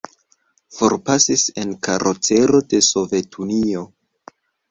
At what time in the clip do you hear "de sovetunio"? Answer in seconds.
2.73-3.87